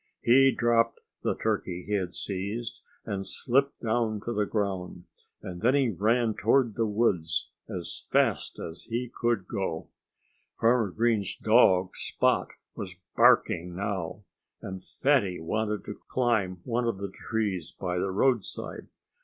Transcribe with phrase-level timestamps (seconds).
[0.23, 5.03] He dropped the turkey he had seized and slipped down to the ground.
[5.43, 9.89] And then he ran toward the woods as fast as he could go.
[10.59, 14.23] Farmer Green's dog Spot was barking now.
[14.59, 18.87] And Fatty wanted to climb one of the trees by the roadside.